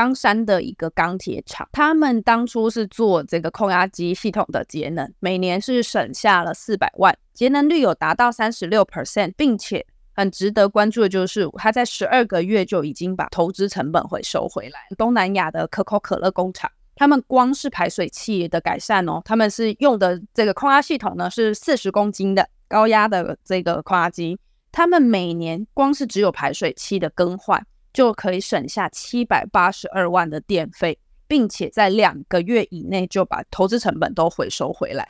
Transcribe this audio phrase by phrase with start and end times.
[0.00, 9.84] 冈山的一个钢铁厂，他们当初是做这个空压机系统的节能，每年是省下了四百万，节能率有达到三十六 percent，并且
[10.14, 14.80] 很值得关注的就是，他在十二个月就已经把投资成本回收回来。
[14.96, 24.38] 东南亚的可口可乐工厂，他们光是排水器的改善哦，他们是用的这个空压系统呢，是四十公斤的高压的这个空压机，
[24.72, 27.66] 他们每年光是只有排水器的更换。
[27.92, 35.08] 就可以省下七百八十二万的电费，并且在两个月以内就把投资成本都回收回来。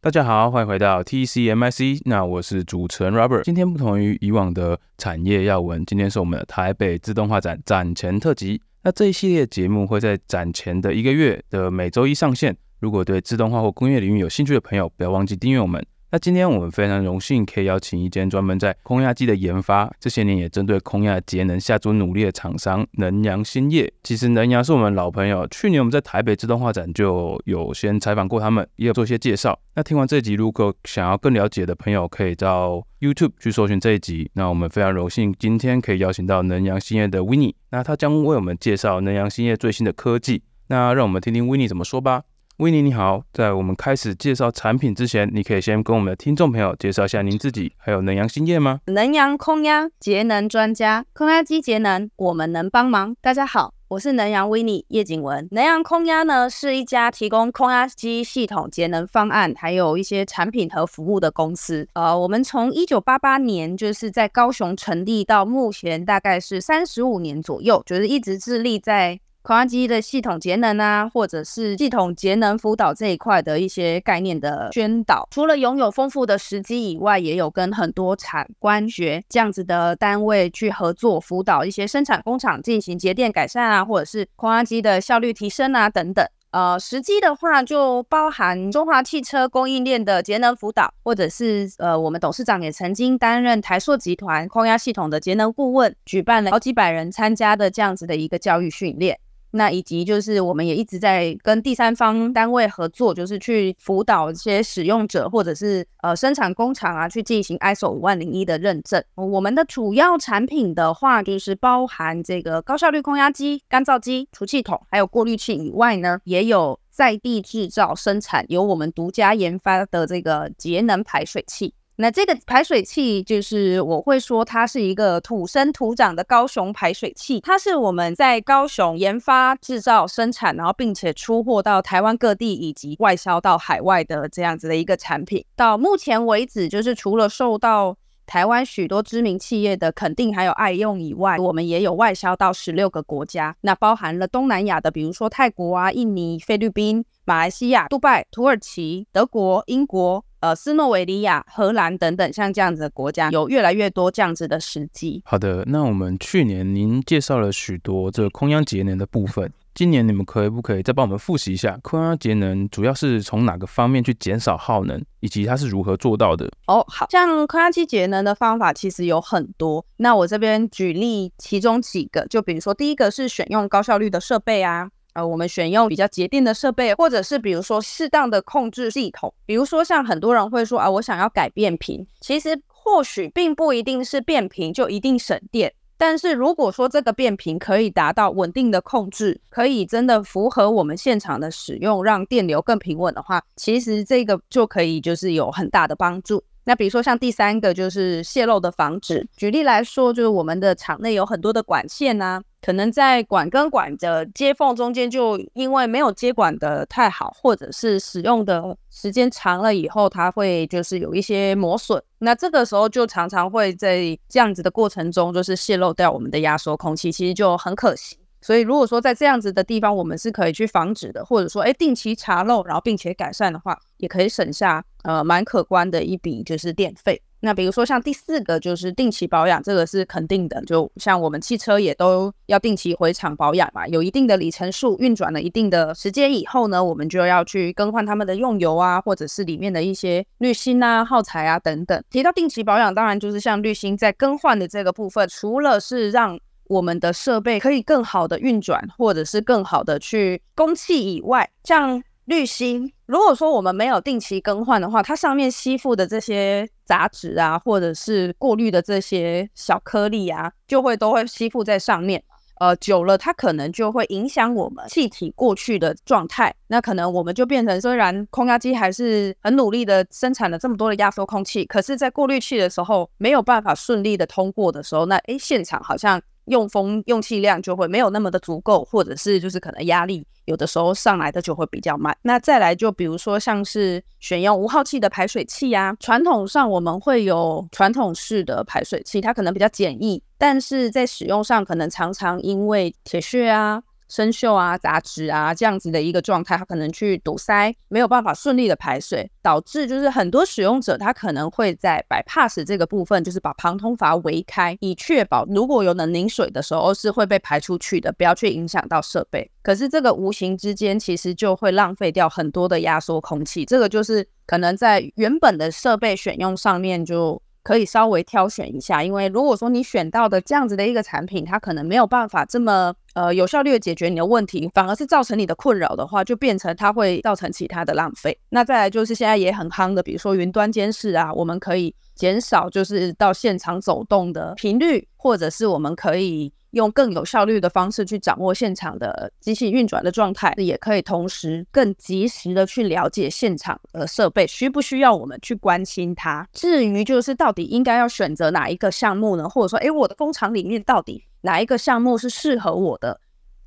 [0.00, 3.42] 大家好，欢迎回到 TCMIC，那我是主持人 Robert。
[3.42, 8.62] 今天不同于以往的产业要闻，今天是我们的台北自动化展展前特辑。
[8.82, 12.56] 那这一系列节目会在展前的一个月的每周一上线。
[12.78, 15.84] 如果对自动化或工业领域有兴趣的朋友，不要忘记订阅我们。
[16.16, 23.92] 那今天我们非常荣幸可以邀请一间专门在空压机的研发，这些年也针对空压节能下足努力的厂商能阳兴业。
[24.02, 29.60] 其实能阳是我们老朋友，去年我们在台北自动化展就有先采访过他们，也有做一些介绍。
[29.74, 34.30] 那听完这一集，如果想要更了解的朋友，可以到 YouTube 去搜寻这一集。
[34.32, 40.42] 那我们非常荣幸今天可以邀请到能阳兴业的 Winnie，那他将为我们介绍能阳兴业最新的科技。
[40.68, 42.22] 那让我们听听 Winnie 怎么说吧。
[42.58, 48.80] 维尼你好，在我们开始介绍产品之前，你可以先跟我们的听众朋友介绍一下您自己，还有能阳兴业吗？
[48.86, 53.14] 能阳空压节能专家，空压机节能，我们能帮忙。
[53.20, 55.46] 大家好，我是能阳维尼叶景文。
[55.50, 61.86] 能阳空压呢是一家提供空压机系统节能方案，还有一些产品和服务的公司。
[61.92, 69.20] 呃，我们从一九八八年就是在高雄成立到目前，大概是三十五年左右，就是一直致力在。
[69.46, 86.26] 空压机的系统节能啊，或者是系统节能辅导这一块的一些概念的宣导，除了拥有丰富的时机以外，也有跟很多产官学这样子的单位去合作辅导一些生产工厂进行节电改善啊，或者是空压机的效率提升啊等等。
[86.50, 99.16] 呃，时机的话就包含中华汽车供应链的节能辅导，或者是呃，我们董事长也曾经担任台塑集团空压系统的节能顾问，举办了好几百人参加的这样子的一个教育训练。
[99.52, 109.02] 那以及就是我们也一直在跟第三方单位合作，就是去辅导一些使用者或者是呃生产工厂啊，去进行 ISO 五万零一的认证。
[109.14, 121.72] 我们的主要产品的话，就是包含这个高效率空压机、干燥机、除气筒，还有过滤器以外呢，也有在地制造生产，由我们独家研发的这个节能排水器。
[121.98, 135.42] 那这个排水器就是我会说它是一个土生土长的高雄排水器，它是我们在高雄研发、制造、生产，然后并且出货到台湾各地以及外销到海外的这样子的一个产品。
[135.56, 137.96] 到目前为止，就是除了受到
[138.26, 150.22] 台湾许多知名企业的肯定还有爱用以外，我们也有外销到十六个国家，那包含了东南亚的，比如说泰国啊、印尼、菲律宾、马来西亚、杜拜、土耳其、德国、英国。
[150.46, 155.20] 呃，斯诺维利亚、荷兰等等，像这样子的国家，有越来越多这样子的时机。
[155.24, 166.48] 好的，那我们去年您介绍了许多这个空央节能的部分，今年你们可以不可以再帮我们复习一下空压节能主要是从哪个方面去减少耗能，以及它是如何做到的？
[166.68, 174.90] 哦，好像空压机节能的方法其实有很多，那我这边举例其中几个，就比如说第一个是选用高效率的设备啊。
[175.16, 196.44] 呃，我们选用比较节电的设备，或者是比如说适当的控制系统，比如说像很多人会说啊，我想要改变频，其实或许并不一定是变频就一定省电，但是如果说这个变频可以达到稳定的控制，可以真的符合我们现场的使用，让电流更平稳的话，其实这个就可以就是有很大的帮助。
[196.64, 202.42] 那比如说像第三个就是泄漏的防止，举例来说，就是我们的场内有很多的管线啊。
[202.66, 212.02] 可能在管跟管的接缝中间，就因为没有接管的太好，或者是使用的时间长了以后，它会就是有一些磨损。
[212.18, 218.18] 那这个时候就常常会在这样子的过程中，就是泄漏掉我们的压缩空气，其实就很可惜。
[218.40, 227.22] 所以如果说在这样子的地方，我们是可以去防止的，或者说诶定期查漏，然后并且改善的话，也可以省下呃蛮可观的一笔就是电费。
[227.40, 230.60] 那比如说像第四个就是定期保养，这个是肯定的。
[230.64, 242.02] 就像我们汽车也都要定期回厂保养嘛，有一定的里程数，运转了一定的时间以后呢，我们就要去更换他们的用油啊，或者是里面的一些滤芯啊、耗材啊等等。
[242.10, 246.38] 提到定期保养，当然就是像滤芯在更换的这个部分，除了是让
[246.68, 252.02] 我们的设备可以更好的运转，或者是更好的去供气以外，像。
[252.26, 262.22] 滤芯，如果说我们没有定期更换的话，它上面吸附的这些杂质啊，或者是过滤的这些小颗粒啊，就会都会吸附在上面。
[262.58, 266.52] 呃，久了它可能就会影响我们气体过去的状态。
[266.68, 276.20] 那可能我们就变成，虽然空压机还是很努力的生产了这么多的压缩空气，可是，在过滤器的时候没有办法顺利的通过的时候，那诶，现场好像。
[276.46, 282.16] 用风用气量就会没有那么的足够，或者是就是可能压力有的时候上来的就会比较慢。
[282.22, 293.82] 那再来就比如说像是选用无耗气的排水器呀，传统上我们会有传统式的排水器，它可能比较简易，但是在使用上可能常常因为铁屑啊。
[294.08, 309.50] 生锈啊、杂质啊这样子的一个状态，它可能去堵塞，没有办法顺利的排水，导致就是很多使用者他可能会在 bypass 这个部分，就是把旁通阀围开，以确保如果有能凝水的时候是会被排出去的，不要去影响到设备。
[309.62, 317.40] 可是这个无形之间其实就会浪费掉很多的压缩空气，这个就是可能在原本的设备选用上面就。
[317.66, 328.38] 可以稍微挑选一下，因为如果说你选到的这样子的一个产品，它可能没有办法这么呃有效率的解决你的问题，反而是造成你的困扰的话，就变成它会造成其他的浪费。
[328.50, 336.52] 那再来就是现在也很夯的，比如说云端监视啊，我们可以减少就是到现场走动的频率，或者是我们可以。
[336.76, 346.46] 用更有效率的方式去掌握现场的机器运转的状态，也可以同时更及时的去了解现场的设备需不需要我们去关心它。
[346.52, 349.48] 至于就是到底应该要选择哪一个项目呢？
[349.48, 353.18] 或者说，诶，我的工厂里面到底哪一个项目是适合我的？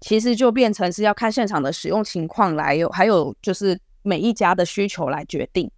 [0.02, 5.70] 其实就变成是要看现场的使用情况来有，还有就是每一家的需求来决定。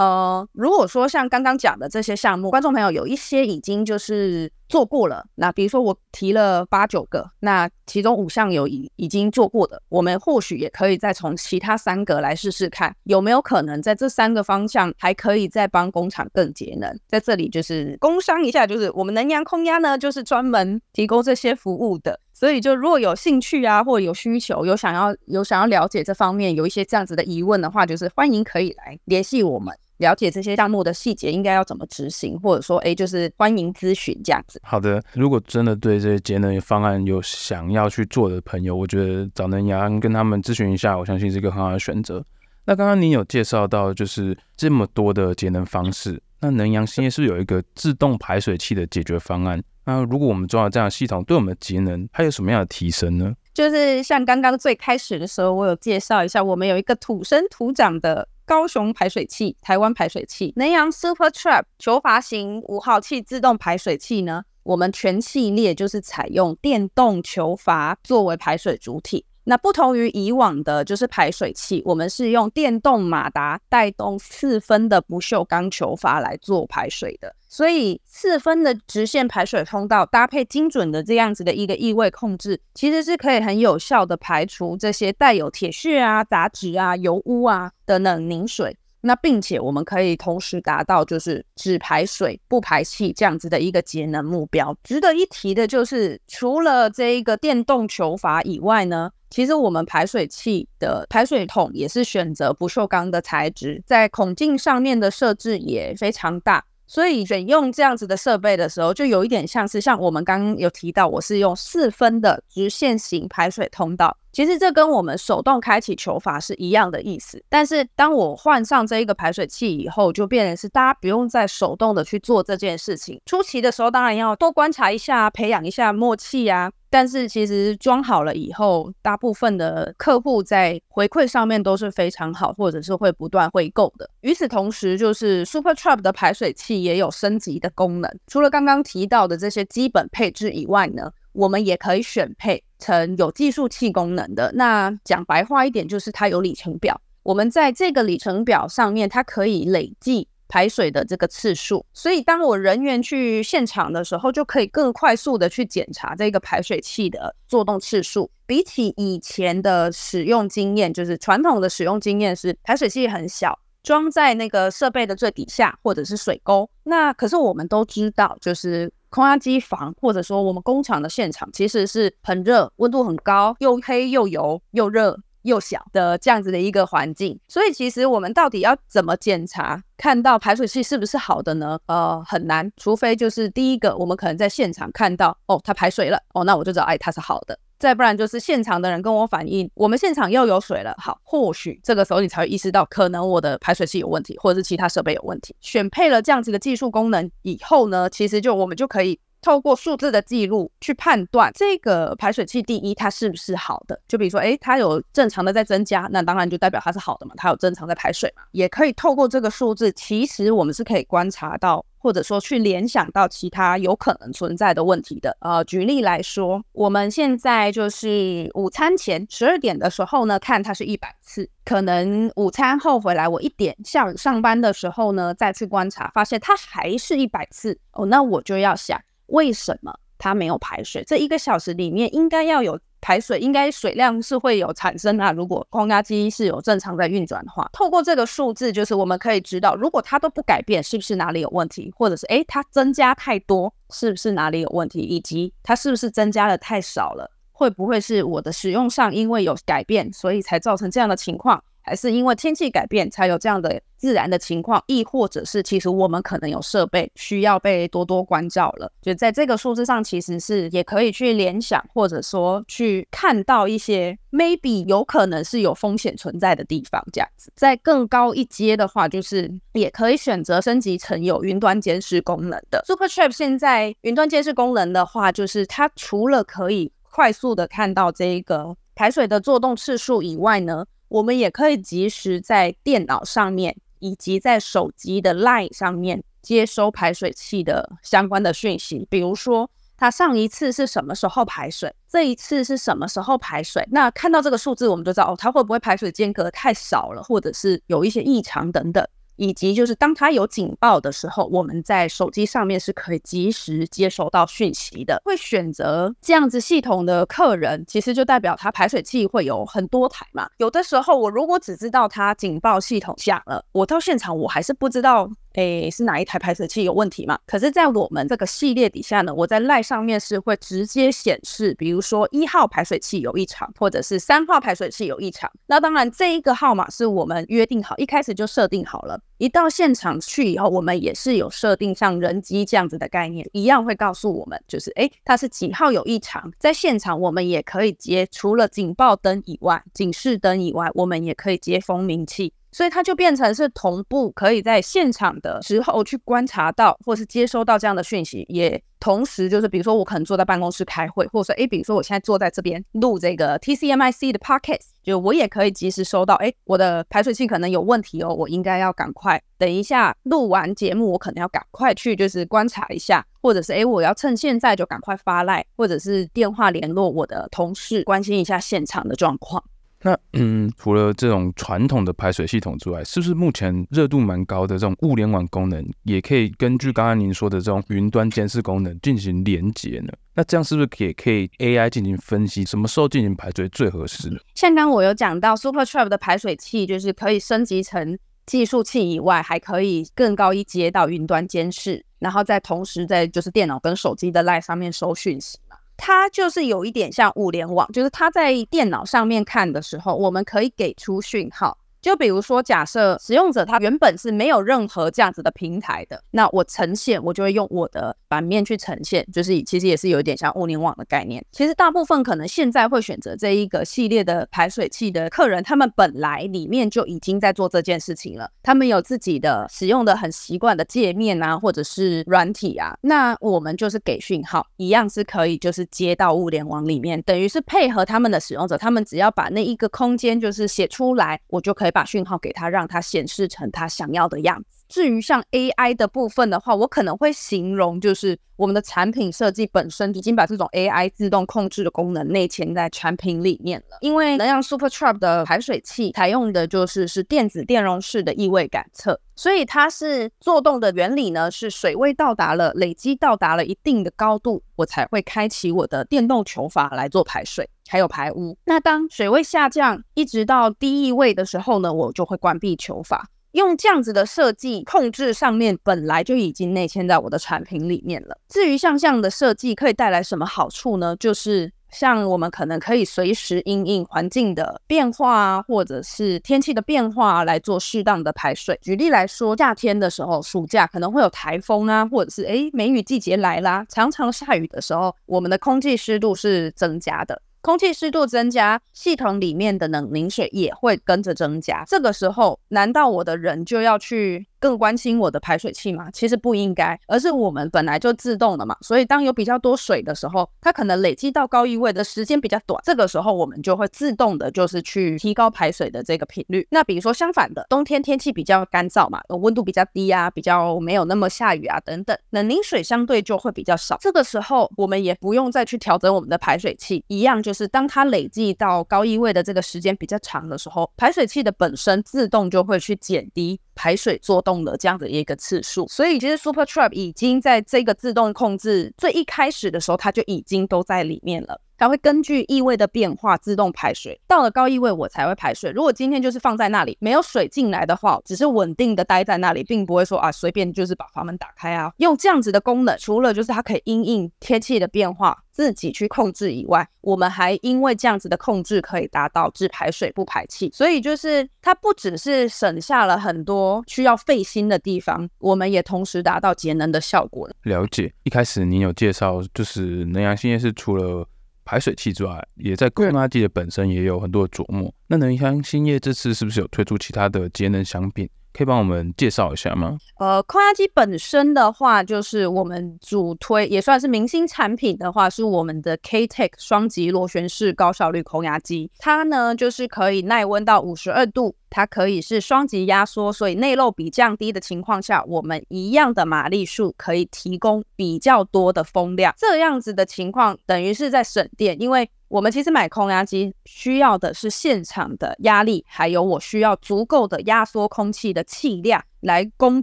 [0.00, 16.98] 呃，如果说像刚刚讲的这些项目，观众朋友有一些已经就是做过了，那比如说我提了八九个，那其中五项有已已经做过的，我们或许也可以再从其他三个来试试看，有没有可能在这三个方向还可以再帮工厂更节能。
[17.06, 29.76] 在这里就是工商一下，就是我们能阳空压呢，就是专门提供这些服务的，所以就如果有兴趣啊，或者有需求，有想要有想要了解这方面，有一些这样子的疑问的话，就是欢迎可以来联系我们。
[30.00, 34.58] 了解这些项目的细节应该要怎么执行，或者说，哎，就是欢迎咨询这样子。
[34.64, 42.24] 好的，如果真的对这些节能方案有想要去做的朋友，我觉得找能阳跟他们咨询一下，我相信是一个很好的选择。
[42.64, 49.62] 那刚刚你有介绍到，就是这么多的节能方式，那能阳现在是有一个自动排水器的解决方案。
[49.84, 53.34] 那如果我们装了这样的系统，对我们的节能它有什么样的提升呢？
[53.52, 58.26] 就是像刚刚最开始的时候，我有介绍一下，我们有一个土生土长的。
[58.50, 69.24] 高雄排水器，台湾排水器，南洋 Super Trap 球阀型五号器自动排水器呢，我们全系列就是采用电动球阀作为排水主体。
[69.44, 88.76] 那不同于以往的，就是排水器，我们是用电动马达带动四分的不锈钢球阀来做排水的，所以四分的直线排水通道搭配精准的这样子的一个异味控制，其实是可以很有效的排除这些带有铁屑啊、杂质啊、油污啊等等凝水。
[89.02, 94.76] 那并且我们可以同时达到就是只排水不排气这样子的一个节能目标。
[94.84, 106.64] 值得一提的就是，除了这一个电动球阀以外呢，其实我们排水器的排水桶也是选择不锈钢的材质，在孔径上面的设置也非常大。
[106.90, 114.16] 所以选用这样子的设备的时候，就有一点像是像我们刚刚有提到，我是用四分的直线型排水通道。
[114.32, 117.40] 其实这跟我们手动开启球阀是一样的意思。
[117.48, 123.20] 但是当我换上这一个排水器以后，就变成是大家不用再手动的去做这件事情。
[123.24, 126.72] 初期的时候，当然要多观察一下，培养一下默契呀。
[126.90, 134.10] 但是其实装好了以后，大部分的客户在回馈上面都是非常好，或者是会不断回购的。
[134.22, 138.10] 与此同时，就是 Super Trap 的排水器也有升级的功能。
[138.26, 144.50] 除了刚刚提到的这些基本配置以外呢，我们也可以选配成有计数器功能的。
[144.56, 147.00] 那讲白话一点，就是它有里程表。
[147.22, 150.26] 我们在这个里程表上面，它可以累计。
[150.50, 158.28] 排水的这个次数，所以当我人员去现场的时候，就可以更快速的去检查这个排水器的作动次数。
[158.46, 166.68] 比起以前的使用经验，就是传统的使用经验是排水器很小，装在那个设备的最底下或者是水沟。
[166.82, 175.16] 那可是我们都知道，就是空压机房或者说我们工厂的现场其实是很热，温度很高，又黑又油又热。
[175.42, 181.78] 又小的这样子的一个环境，所以其实我们到底要怎么检查，看到排水器是不是好的呢？
[181.86, 187.58] 呃，很难，除非就是第一个，我们可能在现场看到，哦，它排水了，哦，那我就知道，哎，它是好的。
[187.78, 190.94] 再不然就是现场的人跟我反映，我们现场又有水了。
[190.98, 195.56] 好，或许这个时候你才会意识到，可能我的排水器有问题，或者是其他设备有问题。
[195.62, 199.18] 选配了这样子的技术功能以后呢，其实就我们就可以。
[199.42, 208.42] 透过数字的记录去判断这个排水器第一它是不是好的，就比如说，诶，它有正常的在增加，那当然就代表它是好的嘛，它有正常在排水嘛。
[208.52, 215.36] 也可以透过这个数字，其实我们是可以观察到，或者说去联想到其他有可能存在的问题的。
[215.40, 229.00] 呃，举例来说，我们现在就是午餐前十二点的时候呢，看它是一百次，可能午餐后回来我一点，下午上班的时候呢再去观察，发现它还是一百次哦，那我就要想。
[229.30, 231.02] 为什么它没有排水？
[231.06, 235.32] 这一个小时里面应该要有排水，应该水量是会有产生啊。
[235.32, 241.92] 如果空压机是有正常在运转的话，透过这个数字，就是我们可以知道，如果它都不改变，是不是哪里有问题？
[241.96, 245.00] 或者是诶，它增加太多，是不是哪里有问题？
[245.00, 247.30] 以及它是不是增加的太少了？
[247.52, 251.62] 会不会是我的使用上因为有改变，所以才造成这样的情况？
[251.82, 258.90] 还是因为天气改变才有这样的自然的情况，亦或者是其实我们可能有设备需要被多多关照了。
[259.02, 267.04] 就在这个数字上，其实是也可以去联想，或者说去看到一些 maybe 有可能是有风险存在的地方。
[267.12, 273.32] 这样子，在更高一阶的话，就是也可以选择升级成有云端监视功能的 SuperTrap。
[273.32, 293.86] 现在云端监视功能的话，就是它除了可以快速的看到这个排水的作动次数以外呢，我们也可以及时在电脑上面以及在手机的 LINE 上面接收排水器的相关的讯息，比如说它上一次是什么时候排水，这一次是什么时候排水。
[293.90, 299.06] 那看到这个数字，我们就知道哦，它会不会排水间隔太少了，或者是有一些异常等等。
[299.40, 305.18] 以及就是当它有警报的时候，我们在手机上面是可以及时接收到讯息的。
[305.24, 310.46] 会选择这样子系统的客人，其实就代表他排水器会有很多台嘛。
[310.58, 315.30] 有的时候我如果只知道它警报系统响了，我到现场我还是不知道。
[315.54, 317.38] 诶，是哪一台排水器有问题嘛？
[317.46, 325.50] 可是，在我们这个系列底下呢，我在 LINE 上面是会直接显示，比如说一号排水器有异常，或者是三号排水器有异常。
[325.66, 329.20] 那当然，这一个号码是我们约定好，一开始就设定好了。
[329.38, 336.52] 一到现场去以后，我们也是有设定像人机这样子的概念，一样会告诉我们，就是诶，它是几号有异常。
[336.58, 342.52] 在现场，我们也可以接除了警报灯以外，警示灯以外，我们也可以接蜂鸣器。
[342.72, 369.64] 所以它就变成是同步，可以在现场的时候去观察到，或是接收到这样的讯息，也同时就是，比如说我可能坐在办公室开会，或者说，诶，比如说我现在坐在这边录这个 TCMIC 的 Podcast，就我也可以及时收到，诶，我的排水器可能有问题哦，我应该要赶快，等一下录完节目，我可能要赶快去就是观察一下，或者是诶，我要趁现在就赶快发赖，或者是电话联络我的同事，关心一下现场的状况。
[370.02, 380.12] 那嗯，除了这种传统的排水系统之外，是不是目前热度蛮高的这种物联网功能，也可以根据刚刚您说的这种云端监视功能进行连接呢？
[380.34, 384.30] 那这样是不是也可以 AI 进行分析，什么时候进行排水最合适？
[384.54, 395.58] 像刚我有讲到 SuperTrap 的排水器，就是可以升级成计数器以外，还可以更高一阶到云端监视，然后再同时在就是电脑跟手机的 LINE 上面收讯息。
[396.00, 401.76] 它就是有一点像物联网，就是它在电脑上面看的时候，我们可以给出讯号。
[402.00, 411.44] 就比如说，假设使用者他原本是没有任何这样子的平台的，那我呈现我就会用我的版面去呈现，就是其实也是有一点像物联网的概念。
[411.52, 431.89] 其实大部分可能现在会选择这一个系列的排水器的客人，他们本来里面就已经在做这件事情了，他们有自己的使用的很习惯的界面啊，或者是软体啊，那我们就是给讯号，一样是可以就是接到物联网里面，等于是配合他们的使用者，他们只要把那一个空间就是写出来，我就可以。
[431.90, 434.79] 把讯号给他，让他显示成他想要的样子。
[434.90, 443.98] 至于像 AI 的部分的话，我可能会形容就是我们的产品设计本身已经把这种 AI 自动控制的功能内嵌在产品里面了。
[444.00, 458.58] 因为能让 SuperTrap 的排水器采用的就是是电子电容式的异味感测，所以它是作动的原理呢，是水位到达了累积到达了一定的高度，我才会开启我的电动球阀来做排水，还有排污。
[458.64, 463.28] 那当水位下降一直到低异味的时候呢，我就会关闭球阀。
[463.52, 468.36] 用这样子的设计控制上面本来就已经内嵌在我的产品里面了。
[468.48, 471.16] 至于像这样的设计可以带来什么好处呢？
[471.16, 478.78] 就是像我们可能可以随时因应环境的变化啊，或者是天气的变化来做适当的排水。
[478.80, 487.42] 举例来说，夏天的时候，暑假可能会有台风啊，或者是诶梅雨季节来啦，常常下雨的时候，我们的空气湿度是增加的。
[487.62, 491.84] 空气湿度增加，系统里面的冷凝水也会跟着增加。
[491.86, 496.10] 这个时候，难道我的人就要去更关心我的排水器吗？
[496.10, 498.76] 其实不应该，而是我们本来就自动的嘛。
[498.80, 506.66] 所以当有比较多水的时候，它可能累积到高异位的时间比较短，这个时候我们就会自动的，就是去提高排水的这个频率。
[506.70, 513.96] 那比如说相反的，冬天天气比较干燥嘛，温度比较低啊，比较没有那么下雨啊等等，冷凝水相对就会比较少。
[514.00, 517.50] 这个时候我们也不用再去调整我们的排水器，一样就。
[517.60, 525.88] 是当它累积到高异位的这个时间比较长的时候，排水器的本身自动就会去减低排水做动的这样的一个次数。
[525.88, 531.58] 所以其实 Super Trap 已经在这个自动控制最一开始的时候，它就已经都在里面了。
[531.80, 535.70] 它会根据异味的变化自动排水，到了高异味我才会排水。
[535.70, 541.90] 如果今天就是放在那里没有水进来的话，只是稳定的待在那里，并不会说啊随便就是把阀门打开啊。
[541.96, 550.70] 用这样子的功能，除了就是它可以因应天气的变化自己去控制以外，我们还因为这样子的控制可以达到只排水不排气。
[550.74, 557.48] 所以就是它不只是省下了很多需要费心的地方，我们也同时达到节能的效果。
[557.48, 561.26] 了了解，一开始您有介绍就是能阳新业是除了
[561.70, 564.92] 排水器之外，也在空垃圾的本身也有很多的琢磨。
[565.06, 568.28] 那能香新业这次是不是有推出其他的节能商品？
[568.52, 569.96] 可以帮我们介绍一下吗？
[570.18, 578.90] 呃，空压机本身的话，就是我们主推也算是明星产品的话，是我们的 K-Tech 双击螺旋式高效率空压机。
[578.98, 589.32] 它呢，就是可以耐温到五十二度，它可以是双击压缩，所以内漏比降低的情况下，我们一样的马力数可以提供比较多的风量。
[589.38, 599.82] 这样子的情况等于是在省电，因为我们其实买空压机需要的是现场的压力，还有我需要足够的压缩空气的气量来供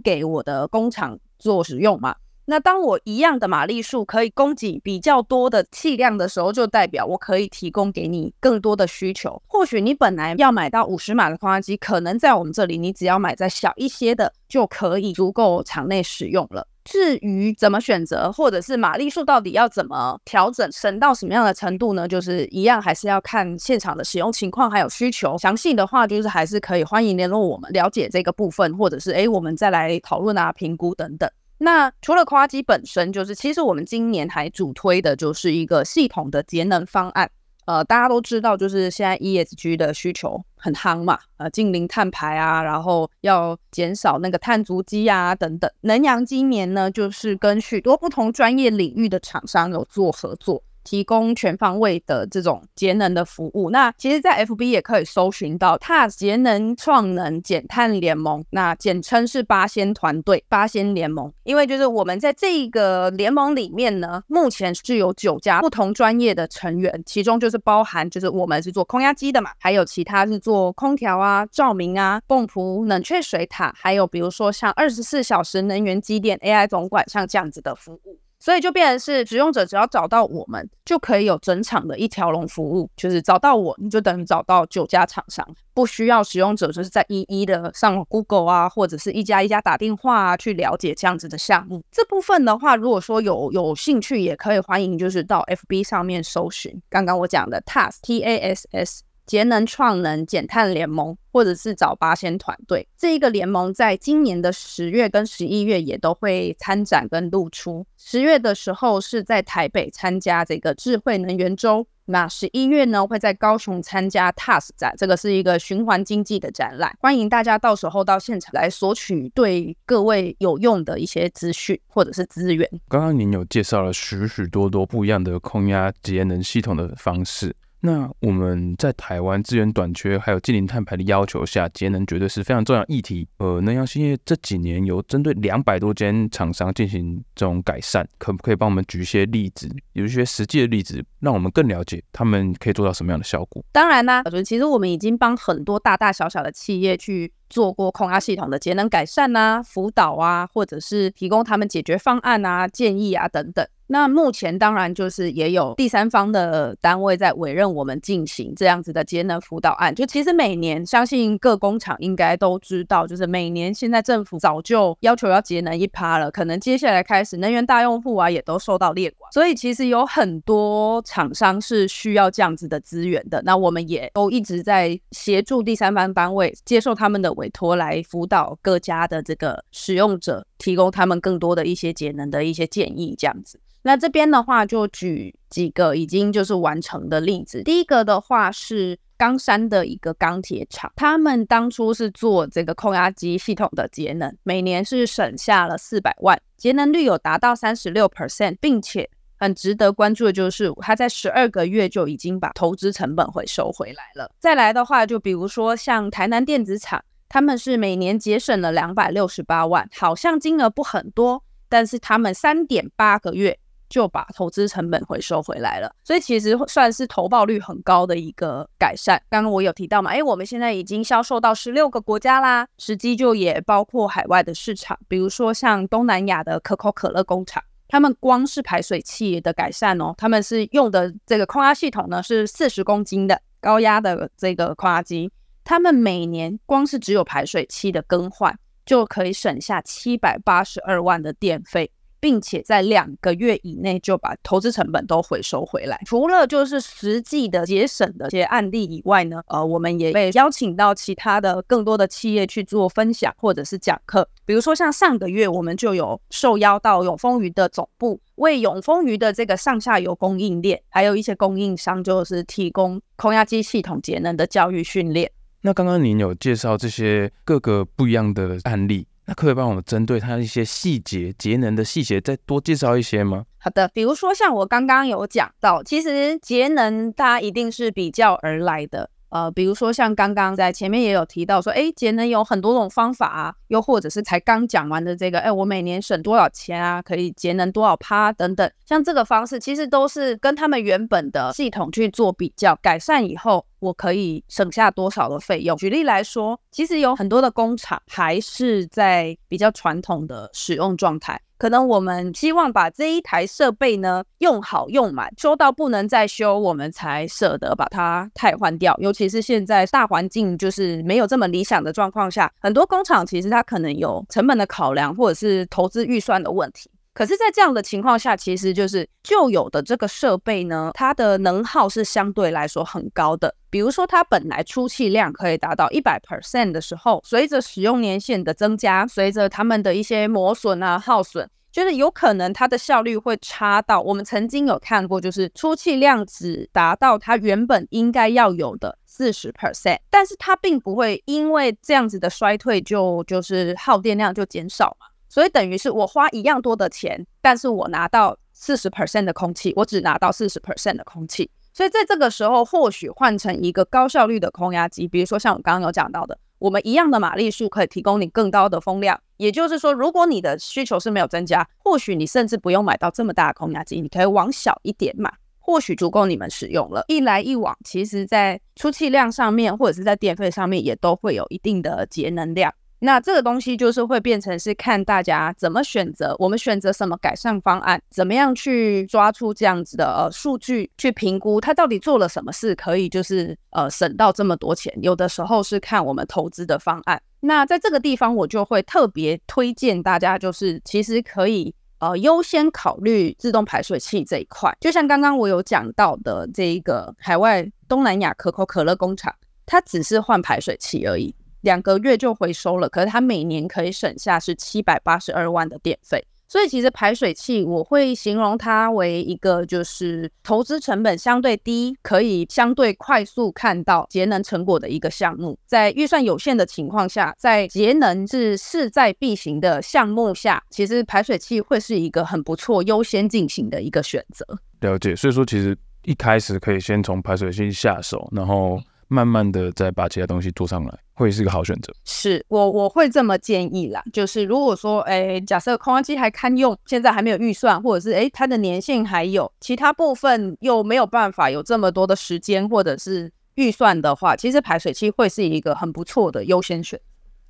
[0.00, 2.16] 给我的工厂做使用嘛。
[2.46, 9.42] 那当我一样的马力数可以供给比较多的气量的时候，就代表我可以提供给你更多的需求。
[9.46, 16.66] 或许你本来要买到五十码的空压机，可能在我们这里你只要买在小一些的就可以足够场内使用了。
[16.90, 22.08] 至于怎么选择，或者是马力数到底要怎么调整，省到什么样的程度呢？
[22.08, 25.36] 就是一样，还是要看现场的使用情况还有需求。
[25.36, 31.30] 详细的话，就是还是可以欢迎联络我们，了解这个部分，或者是诶，我们再来讨论啊、评估等等。
[31.58, 37.30] 那除了夸机本身，就是其实我们今年还主推的就是一个系统的节能方案。
[37.68, 45.70] 呃，大家都知道，就是现在 ESG 的需求很夯嘛，呃，近零碳排啊，然后要减少那个碳足迹啊，等等。
[45.82, 50.62] 能阳今年呢，就是跟许多不同专业领域的厂商有做合作。
[50.88, 53.68] 提供全方位的这种节能的服务。
[53.68, 61.30] 那其实，在 FB 也可以搜寻到 TAS 节能创能减碳联盟，那简称是八仙团队、八仙联盟。
[61.42, 78.18] 因为就是我们在这个联盟里面呢，目前是有九家不同专业的成员，其中就是包含就是我们是做空压机的嘛，还有其他是做空调啊、照明啊、泵浦、冷却水塔，还有比如说像二十四小时能源机电 AI 总管，像这样子的服务。
[78.38, 82.88] 所以就变成是使用者只要找到我们，就可以有整场的一条龙服务。
[82.96, 91.82] 就是找到我，你就等于找到九家厂商，不需要使用者就是在一一的上 Google 啊，或者是一家一家打电话啊去了解这样子的项目。
[91.90, 99.07] 这部分的话，如果说有有兴趣，也可以欢迎就是到 FB 上面搜寻刚刚我讲的 TASS T A S S。
[99.28, 107.86] 节能创能减碳联盟，或者是找八仙团队，这一个联盟在今年的十月跟十一月也都会参展跟露出。
[107.98, 122.66] 十月的时候是在台北参加这个智慧能源周，那十一月呢会在高雄参加 TAS 展，这个是一个循环经济的展览，欢迎大家到时候到现场来索取对各位有用的一些资讯或者是资源。
[122.88, 127.54] 刚刚您有介绍了许许多多不一样的空压节能系统的方式。
[127.80, 133.28] 那我们在台湾资源短缺，还有近零碳排的要求下，节能绝对是非常重要议题。
[133.38, 143.64] 呃，能阳兴业这几年有针对两百多间厂商进行这种改善，可不可以帮我们举一些例子，有一些实际的例子，让我们更了解他们可以做到什么样的效果？
[143.70, 153.66] 当然啦，我觉得其实我们已经帮很多大大小小的企业去做过空压系统的节能改善啊、辅导啊，或者是提供他们解决方案啊、建议啊等等。
[153.90, 159.94] 那目前当然就是也有第三方的单位在委任我们进行这样子的节能辅导案。
[159.94, 173.40] 就其实每年，相信各工厂应该都知道，就是每年现在政府早就要求要节能一趴了，可能接下来开始能源大用户啊也都受到列管，所以其实有很多厂商是需要这样子的资源的。
[173.46, 183.58] 那我们也都一直在协助第三方单位接受他们的委托来辅导各家的这个使用者，提供他们更多的一些节能的一些建议，这样子。
[183.82, 187.62] 那这边的话就举几个已经就是完成的例子。
[187.62, 204.30] 第一个的话是冈山的一个钢铁厂，他们当初是做这个空压机系统的节能，每年是省下了四百万，节能率有达到三十六 percent，并且很值得关注的就是他在十二个月就已经把投资成本回收回来了。
[204.40, 213.58] 再来的话，就比如说像台南电子厂，他们是每年节省了两百六十八万，好像金额不很多，但是他们三点八个月。
[213.90, 219.18] 就把投资成本回收回来了，所以其实算是投报率很高的一个改善。
[219.30, 235.32] 刚刚我有提到嘛，诶，我们现在已经销售到十六个国家啦，实际就也包括海外的市场，比如说像东南亚的可口可乐工厂，他们光是排水器的改善哦，他们是用的这个空压系统呢是四十公斤的高压的这个空压机，
[235.68, 241.90] 他们每年光是只有排水器的更换就可以省下七百八十二万的电费。
[242.20, 246.00] 并且在两个月以内就把投资成本都回收回来。
[246.04, 254.28] 除了就是实际的节省的一些案例以外呢，呃，我们也被邀请到其他的更多的企业去做分享或者是讲课。
[254.44, 265.30] 比如说像上个月我们就有受邀到永丰鱼的总部，为永丰鱼的这个上下游供应链，还有一些供应商，就是提供空压机系统节能的教育训练。
[265.62, 269.06] 那刚刚您有介绍这些各个不一样的案例。
[269.26, 273.44] 那可以帮我们针对它的一些细节、节能的细节再多介绍一些吗？
[273.58, 279.10] 好的，比如说像我刚刚有讲到，其实节能它一定是比较而来的。
[279.28, 295.76] 呃，比如说像刚刚在前面也有提到说，哎，节能有很多种方法啊，又或者是才刚讲完的这个，哎，我每年省多少钱啊，可以节能多少趴等等，像这个方式其实都是跟他们原本的系统去做比较，改善以后我可以省下多少的费用。
[295.76, 301.40] 举例来说，其实有很多的工厂还是在比较传统的使用状态。
[301.56, 308.96] 可能我们希望把这一台设备呢用好用满，修到不能再修，我们才舍得把它汰换掉。
[309.00, 316.88] 尤其是现在大环境就是没有这么理想的状况下，很多工厂其实它可能有成本的考量，或者是投资预算的问题。
[317.18, 323.52] 可是，在这样的情况下，其实就是旧有的这个设备呢，它的能耗是相对来说很高的。
[323.70, 345.06] 比如说，它本来出气量可以达到一百 percent 的时候，随着使用年限的增加，随着它们的一些磨损啊、耗损，就是有可能它的效率会差到我们曾经有看过，就是出气量只达到它原本应该要有的四十 percent，但是它并不会因为这样子的衰退就就是耗电量就减少嘛。
[345.28, 351.50] 所以等于是我花一样多的钱，但是我拿到四十 percent 的空气，我只拿到四十 percent 的空气。
[351.74, 359.20] 所以在这个时候，或许换成一个高效率的空压机，比如说像我刚刚有讲到的，我们一样的马力数可以提供你更高的风量。
[359.36, 367.04] 也就是说，如果你的需求是没有增加，或许你甚至不用买到这么大的空压机，你可以往小一点买，或许足够你们使用了。
[367.06, 372.74] 一来一往，其实在出气量上面，或者是在电费上面，也都会有一定的节能量。
[373.00, 384.92] 那这个东西就是会变成是看大家怎么选择，我们选择什么改善方案，怎么样去抓出这样子的呃数据去评估它到底做了什么事，可以就是呃省到这么多钱。
[385.00, 387.20] 有的时候是看我们投资的方案。
[387.40, 394.76] 那在这个地方我就会特别推荐大家，就是其实可以呃优先考虑自动排水器这一块。
[394.80, 399.32] 就像刚刚我有讲到的这一个海外东南亚可口可乐工厂，
[399.66, 401.32] 它只是换排水器而已。
[401.62, 415.58] 两个月就回收了，可是它每年可以省下是七百八十二万的电费，所以其实排水器我会形容它为一个就是投资成本相对低，可以相对快速看到节能成果的一个项目。
[415.66, 424.46] 在预算有限的情况下，在节能是势在必行的项目下，其实排水器会是一个很不错优先进行的一个选择。
[424.80, 428.80] 了解，所以说其实一开始可以先从排水器下手，然后。
[429.08, 431.92] 慢慢的再把其他东西做上来，会是一个好选择。
[432.04, 447.00] 是我我会这么建议啦，就是如果说，哎，假设空压机还堪用，现在还没有预算，或者是哎它的年限还有，其他部分又没有办法有这么多的时间或者是预算的话，其实排水器会是一个很不错的优先选。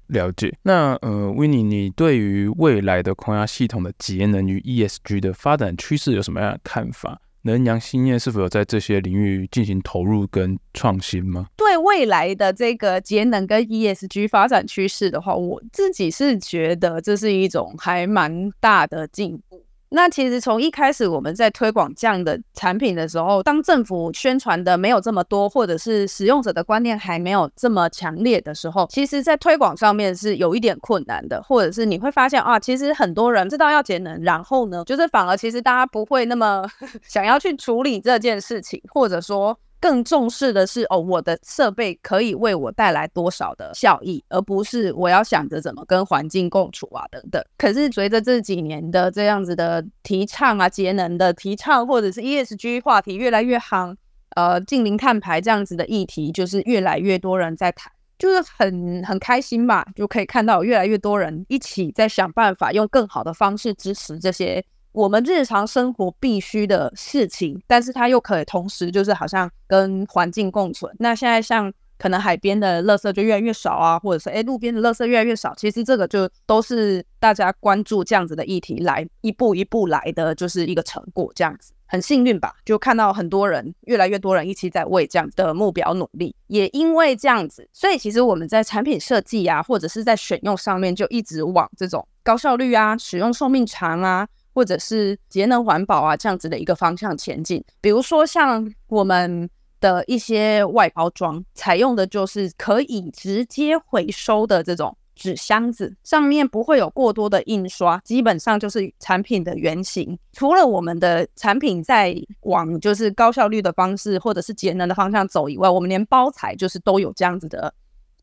[0.07, 0.57] 了解。
[0.63, 7.21] 那呃，Winnie，你对于未来的空压系统的节能与 ESG 的发展趋势有什么样的看法？
[7.43, 11.47] 能阳兴业是否有在这些领域进行投入跟创新吗？
[11.57, 19.63] 对未来的这个节能跟 ESG 发展趋势的话，我自己是觉得这是一种还蛮大的进步。
[19.91, 36.69] 那其实从一开始我们在推广这样的产品的时候，当政府宣传的没有这么多，或者是使用者的观念还没有这么强烈的时候，其实在推广上面是有一点困难的，或者是你会发现啊，其实很多人知道要节能，然后呢，就是反而其实大家不会那么
[37.09, 39.59] 想要去处理这件事情，或者说。
[39.81, 47.43] 更重视的是哦，我的设备可以为我带来多少的效益，而不是我要想着怎么跟环境共处啊等等。
[47.57, 53.95] 可是随着这几年的这样子的提倡啊，节能的提倡，或者是 ESG 话题越来越夯，
[54.37, 64.65] 呃，净零碳排这样子的议题，就是越来越多人在谈，就是很很开心吧，就可以看到越来越多人一起在想办法，用更好的方式支持这些。
[64.93, 70.95] 我们日常生活必须的事情，但是它又可以同时就是好像跟环境共存。
[70.99, 81.73] 那现在像可能海边的垃圾就越来越少啊，或者是诶路边的垃圾越来越少，其实这个就都是大家关注这样子的议题来一步一步来的，就是一个成果这样子。
[81.91, 86.37] 很幸运吧，就看到很多人，越来越多人一起在为这样的目标努力。
[86.47, 94.29] 也因为这样子，所以其实我们在产品设计啊，或者是在选用上面，就一直往这种高效率啊、使用寿命长啊。
[94.55, 97.65] 或者是节能环保啊，这样子的一个方向前进。
[97.81, 99.49] 比如说像我们
[99.81, 110.19] 的一些外包装，采用的就是可以直接回收的这种纸箱子，上面不会有过多的印刷，基本上就是产品的原型。
[110.33, 117.73] 除了我们的产品在往就是高效率的方式，或者是节能的方向走以外，我们连包材就是都有这样子的。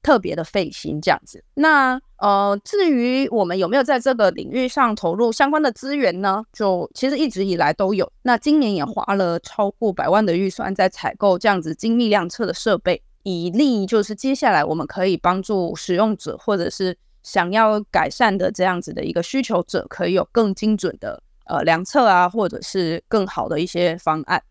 [0.03, 6.43] 特别的费心这样子，那呃，至于我们有没有在这个领域上投入相关的资源呢？
[6.53, 8.09] 就其实一直以来都有。
[8.21, 24.41] 那今年也花了超过百万的预算在采购这样子精密量测的设备，以利就是接下来我们可以帮助使用者或者是想要改善的这样子的一个需求者，可以有更精准的呃量测啊，或者是更好的一些方案。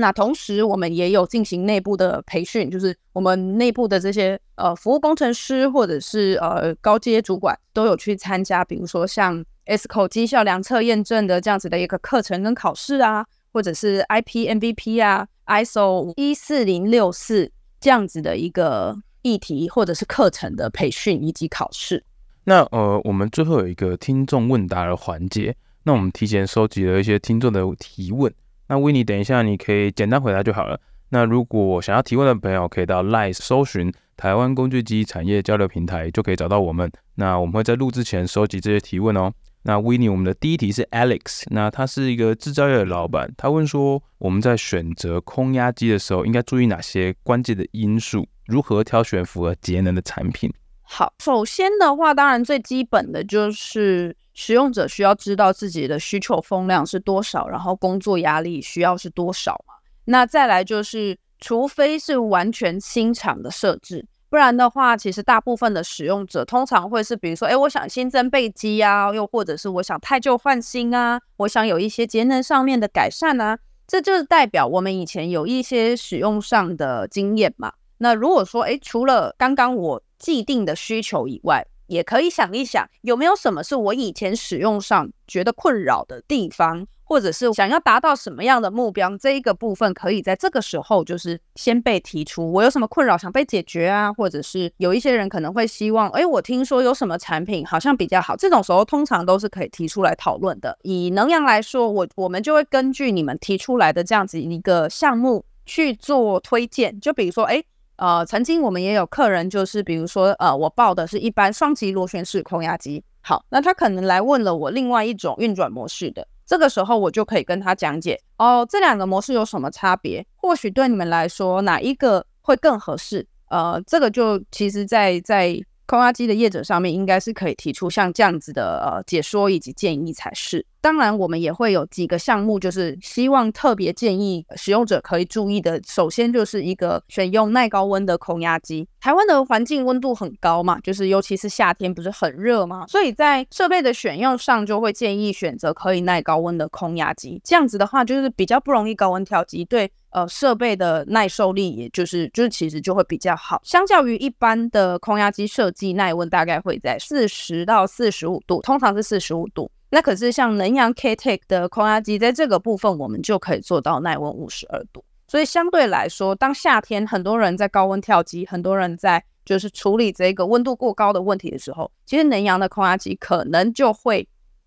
[0.00, 22.04] 那同时，我们也有进行内部的培训，就是我们内部的这些呃服务工程师或者是呃高阶主管都有去参加，比如说像 ESCO 绩效量测验证的这样子的一个课程跟考试啊，或者是 IP MVP 啊、ISO 一四零六四这样子的一个议题或者是课程的培训以及考试。
[22.44, 28.32] 那呃，我们最后有一个听众问答的环节，那我们提前收集了一些听众的提问。
[28.68, 30.78] 那维尼等一下你可以简单回答就好了。
[31.10, 36.90] 那如果想要提问的朋友，可以到 LINE 搜寻台湾工具机产业交流平台，就可以找到我们。
[37.14, 39.32] 那我们会在录之前收集这些提问哦。
[39.62, 48.26] 那 Winnie，我们的第一题是 Alex，那他是一个制造业的老板，他问说，我们在选择空压机的时候，应该注意哪些关键的因素？
[48.46, 50.52] 如何挑选符合节能的产品？
[50.82, 54.14] 好，首先的话，当然最基本的就是。
[54.40, 59.74] 使用者需要知道自己的需求风量是多少，然后工作压力需要是多少嘛？
[60.04, 77.72] 那再来就是，除非是完全新厂的设置，不然的话，其实大部分的使用者通常会是，比如说，哎，我想新增备机啊，又或者是我想汰旧换新啊，我想有一些节能上面的改善啊，这就是代表我们以前有一些使用上的经验嘛。
[77.98, 92.52] 那如果说，哎，除了刚刚我既定的需求以外，也可以想一想，有没有什么是我以前使用上觉得困扰的地方，或者是想要达到什么样的目标，这一个部分可以在这个时候就是先被提出。
[92.52, 94.12] 我有什么困扰想被解决啊？
[94.12, 100.78] 或者是有一些人可能会希望，诶，我听说有什么产品好像比较好，这种时候通常都是可以提出来讨论的。
[100.82, 107.64] 以能阳来说，我我们就会根据你们提出来的这样子一个项目去做推荐，就比如说，诶。
[107.98, 120.26] 呃，曾经我们也有客人，就是比如说，呃，我报的是一般双级螺旋式空压机，好，那他可能来问了我另外一种运转模式的，这个时候我就可以跟他讲解，哦，这两个模式有什么差别？
[120.36, 123.26] 或许对你们来说哪一个会更合适？
[123.50, 125.60] 呃，这个就其实在在。
[125.90, 130.62] 空压机的业者上面应该是可以提出像这样子的呃解说以及建议才是。
[130.80, 135.80] 当然，我们也会有几个项目，就是希望特别建议使用者可以注意的。
[135.86, 138.88] 首先就是一个选用耐高温的空压机。
[139.00, 147.40] 台湾的环境温度很高嘛，就是尤其是夏天不是很热嘛，所以在设备的选用上就会建议选择可以耐高温的空压机。
[147.44, 149.90] 这样子的话，就是比较不容易高温跳机，对。
[150.10, 159.70] 呃，设备的耐受力，也就是就是其实就会比较好，相较于一般的空压机设计耐温大概会在四十到四十五度，通常是四十五度。
[159.90, 165.04] 那可是像能阳 K-Tech 的空压机，在这个部分我们就可以做到耐温五十二度。
[165.26, 174.26] 所以相对来说，当夏天很多人在高温跳机，很多人在就是处理这个温度过高的问题的时候，其实能阳的空压机可能就会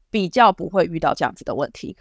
[0.09, 1.95] 比较不会遇到这样子的问题。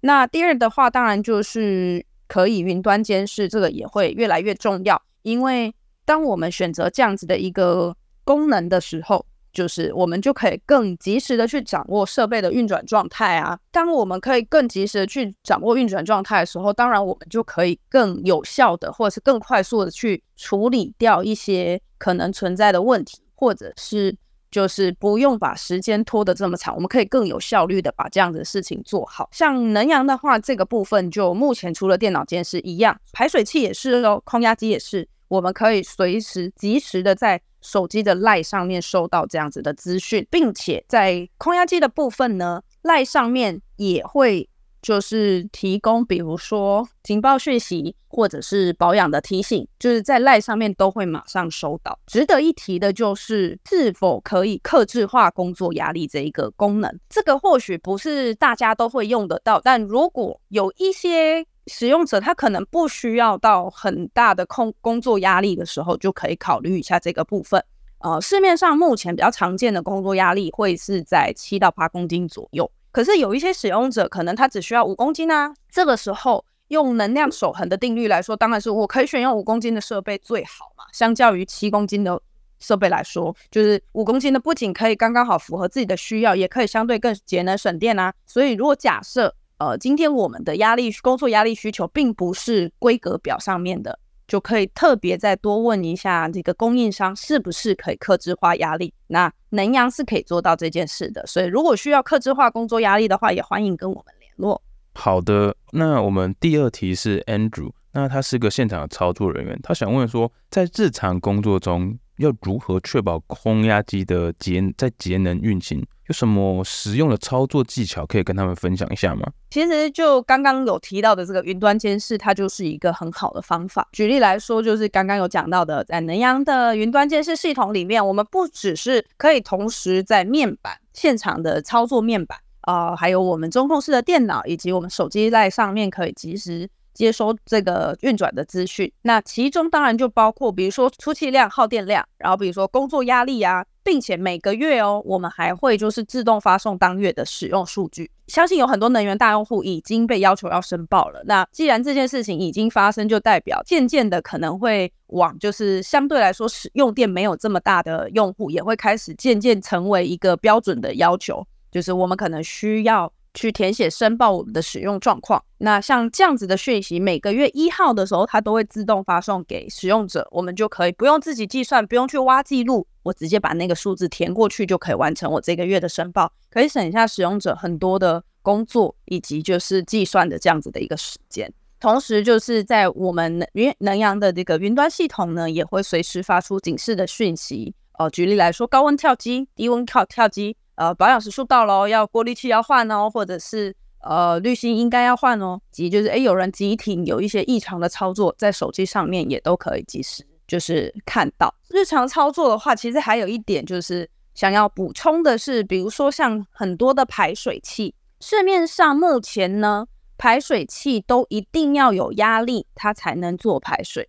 [0.00, 13.58] 那第二的话，当然就是可以云端监视，这个也会越来越重要，因为当我们选择这样子的一个功能的时候，就是我们就可以更及时的去掌握设备的运转状态啊。
[13.72, 24.14] 当我们可以更及时的去掌握运转状态的时候，当然我们就可以更有效的，或者是更快速的去处理掉一些可能存在的问题，或者是
[24.50, 29.28] 就是不用把时间拖得这么长，我们可以更有效率的把这样的事情做好。
[29.32, 35.08] 像能阳的话，这个部分就目前除了电脑监视一样，排水器也是哦，空压机也是。
[35.28, 44.48] 我们可以随时及时的在手机的 LINE 上面收到这样子的资讯，并且在空压机的部分呢，LINE 上面也会
[44.80, 51.98] 就是提供，比如说警报讯息或者是保养的提醒，就是在 LINE 上面都会马上收到。
[52.06, 61.44] 值得一提的就是是否可以克制化工作压力这一个功能，这个或许不是大家都会用得到，但如果有一些。
[61.66, 67.62] 使用者他可能不需要到很大的空工作压力的时候，就可以考虑一下这个部分。
[67.98, 72.70] 呃，市面上目前比较常见的工作压力会是在七到八公斤左右。
[72.92, 80.84] 可是有一些使用者可能他只需要五公斤啊，这个时候用能量守恒的定律来说，当然是我可以选用五公斤的设备最好嘛。
[80.92, 82.20] 相较于七公斤的
[82.58, 88.12] 设备来说，就是五公斤的不仅可以刚刚好符合自己的需要，也可以相对更节能省电啊。
[88.24, 98.92] 所以如果假设呃，今天我们的压力工作压力需求并不是规格表上面的，就可以特别再多问一下这个供应商是不是可以克制化压力。
[99.06, 104.60] 那能阳是可以做到这件事的，所以如果需要克制化工作压力的话，也欢迎跟我们联络。
[104.94, 115.84] 好的，那我们第二题是 Andrew，那他是个现场的操作人员，他想问说，在日常工作中要如何确保空压机的节在节能运行？
[116.08, 119.26] 有什么实用的操作技巧可以跟他们分享一下吗？
[119.50, 123.88] 其实就刚刚有提到的这个云端监视，它就是一个很好的方法。
[123.90, 138.90] 举例来说，就是刚刚有讲到的，在能阳的云端监视系统里面，我们不只是可以同时在面板现场的操作面板啊、还有我们中控室的电脑以及我们手机在上面可以及时接收这个运转的资讯。
[139.02, 143.64] 那其中当然就包括，比如说出气量、耗电量，然后比如说工作压力啊。
[143.86, 148.10] 并且每个月哦，我们还会就是自动发送当月的使用数据。
[148.26, 151.22] 相信有很多能源大用户已经被要求要申报了。
[151.24, 163.12] 那既然这件事情已经发生，就代表渐渐的可能会往就是相对来说使用电没有这么大的用户，也会开始渐渐成为一个标准的要求，就是我们可能需要。
[163.36, 165.40] 去填写申报我们的使用状况。
[165.58, 181.52] 那像这样子的讯息，每个月一号的时候，它都会自动发送给使用者，我们就可以不用自己计算，不用去挖记录，我直接把那个数字填过去就可以完成我这个月的申报，可以省下使用者很多的工作以及就是计算的这样子的一个时间。
[181.78, 187.74] 同时，就是在我们云能阳的这个云端系统呢，也会随时发出警示的讯息。
[187.98, 190.56] 呃，举例来说，高温跳机、低温跳跳机。
[190.76, 201.54] 呃，保养时数到了，要过滤器要换哦，或者是呃滤芯应该要换哦，及就是诶有人急停有一些异常的操作，在手机上面也都可以及时就是看到。
[201.70, 209.86] 日常操作的话，其实还有一点就是想要补充的是，比如说像很多的排水器，市面上目前呢
[210.18, 214.08] 排水器都一定要有压力，它才能做排水。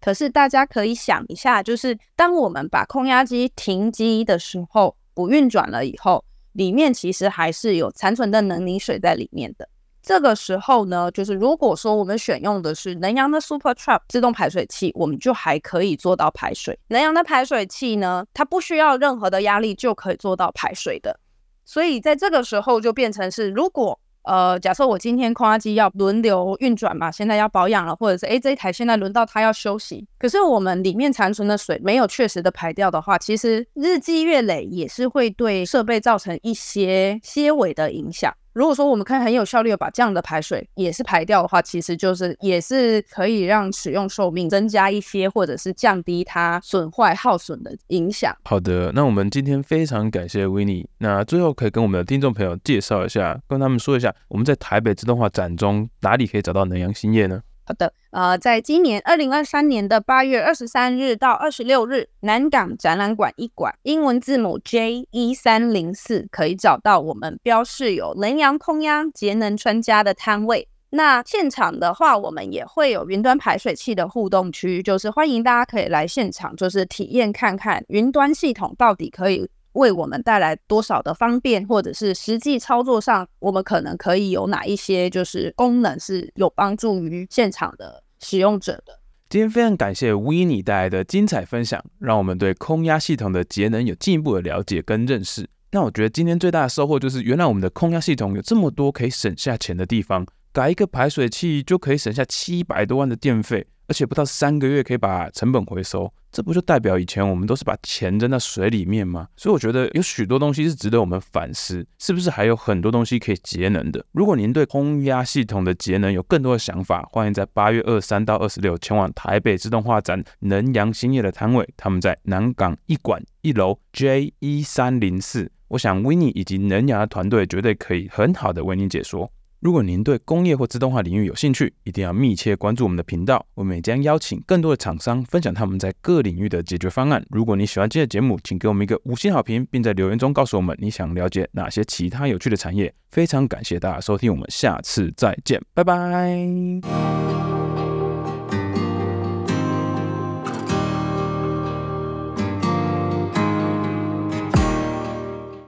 [0.00, 4.96] 可是大家可以想一下，就是当我们把空压机停机的时候。
[5.16, 9.66] 不运转了以后，里面其实还是有残存的能凝水在里面的。
[10.02, 16.78] 这个时候呢，就是如果说我们选用的是能阳的 Super Trap 自动排水器，我们就还可以做到排水。
[16.88, 21.18] 能阳的排水器呢，它不需要任何的压力就可以做到排水的。
[21.64, 38.32] 所以在这个时候就变成是，如果呃，假设我今天空压机要轮流运转嘛，现在要保养了，或者是诶这一台现在轮到它要休息，可是我们里面残存的水没有确实的排掉的话，其实日积月累也是会对设备造成一些些微的影响。
[38.56, 48.34] 如果说我们可以很有效率的把这样的排水也是排掉的话，其实就是也是可以让使用寿命增加一些，或者是降低它损坏耗损的影响。
[48.44, 50.86] 好的，那我们今天非常感谢 Winnie。
[50.96, 57.42] 那最后可以跟我们的听众朋友介绍一下，跟他们说一下，我们在台北自动化展中哪里可以找到能阳兴业呢？
[57.68, 70.68] 好的，呃，在今年二零二三年的八月二十三日到二十六日，南港展览馆一馆，英文字母 J 一三零四，可以找到我们标示有能阳空压节能专家的摊位。
[70.90, 88.98] 那现场的话，我们也会有云端排水器的互动区，就是欢迎大家可以来现场，就是体验看看云端系统到底可以为我们带来多少的方便，或者是实际操作上，我们可能可以有哪一些就是功能是有帮助于现场的使用者的。
[89.28, 95.48] 今天非常感谢 Winnie 带来的精彩分享，让我们对空压系统的节能有进一步的了解跟认识。
[95.72, 103.66] 那我觉得今天最大的收获就是，原来我们的空压系统有这么多可以省下钱的地方，改一个排水器就可以省下七百多万的电费。
[103.88, 109.28] 而且不到三个月可以把成本回收，这不就代表以前我们都是把钱扔到水里面吗？
[109.36, 114.04] 所以我觉得有许多东西是值得我们反思，是不是还有很多东西可以节能的？
[114.12, 125.50] 如果您对空压系统的节能有更多的想法，欢迎在八月二三到二十六前往台北自动化展能阳兴业的摊位，他们在南港一馆一楼 J 一三零四。
[125.68, 129.30] 我想 Winnie 以及能阳的团队绝对可以很好的为您解说。
[129.60, 133.44] 如果您对工业或自动化领域有兴趣，一定要密切关注我们的频道。
[133.54, 137.24] 我们也将邀请更多的厂商分享他们在各领域的解决方案。
[137.30, 142.92] 如果你喜欢今天的节目，请给我们一个五星好评，并在留言中告诉我们你想了解哪些其他有趣的产业。
[143.10, 147.55] 非常感谢大家收听，我们下次再见，拜拜。